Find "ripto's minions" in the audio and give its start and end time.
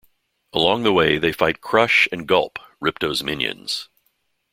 2.81-3.87